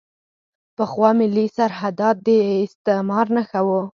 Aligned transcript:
پخوا 0.75 1.09
ملي 1.19 1.45
سرحدات 1.57 2.15
د 2.27 2.27
استعمار 2.65 3.25
نښه 3.35 3.61
وو. 3.67 3.81